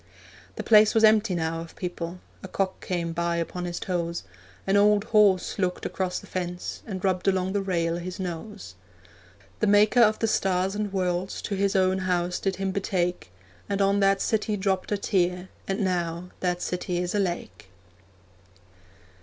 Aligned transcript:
The 0.55 0.63
place 0.63 0.95
was 0.95 1.03
empty 1.03 1.35
now 1.35 1.61
of 1.61 1.75
people; 1.75 2.21
A 2.41 2.47
cock 2.47 2.81
came 2.83 3.13
by 3.13 3.35
upon 3.35 3.65
his 3.65 3.79
toes; 3.79 4.23
An 4.65 4.75
old 4.75 5.03
horse 5.03 5.59
looked 5.59 5.85
across 5.85 6.17
the 6.17 6.25
fence, 6.25 6.81
And 6.87 7.05
rubbed 7.05 7.27
along 7.27 7.53
the 7.53 7.61
rail 7.61 7.97
his 7.97 8.19
nose. 8.19 8.73
The 9.59 9.67
maker 9.67 9.99
of 10.01 10.17
the 10.17 10.25
stars 10.27 10.73
and 10.73 10.91
worlds 10.91 11.39
To 11.43 11.53
His 11.53 11.75
own 11.75 11.99
house 11.99 12.39
did 12.39 12.55
Him 12.55 12.71
betake, 12.71 13.31
And 13.69 13.79
on 13.79 13.99
that 13.99 14.21
city 14.21 14.57
dropped 14.57 14.91
a 14.91 14.97
tear, 14.97 15.49
And 15.67 15.81
now 15.81 16.31
that 16.39 16.63
city 16.63 16.97
is 16.97 17.13
a 17.13 17.19
lake. 17.19 17.69